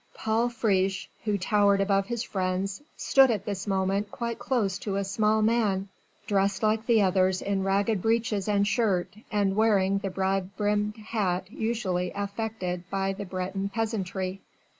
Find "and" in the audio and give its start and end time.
8.47-8.67, 9.31-9.55